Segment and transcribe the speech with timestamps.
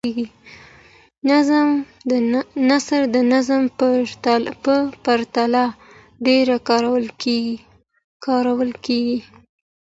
[2.69, 3.63] نثر د نظم
[4.63, 5.65] په پرتله
[6.25, 7.05] ډېر کارول
[8.91, 9.19] کیږي.